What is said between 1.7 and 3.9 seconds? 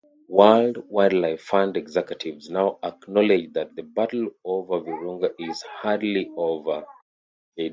executives now acknowledge that the